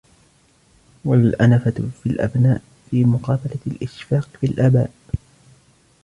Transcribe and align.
وَالْأَنَفَةُ 1.05 1.89
فِي 2.03 2.09
الْأَبْنَاءِ 2.09 2.61
فِي 2.89 3.05
مُقَابَلَةِ 3.05 3.59
الْإِشْفَاقِ 3.67 4.27
فِي 4.39 4.45
الْآبَاءِ 4.47 4.91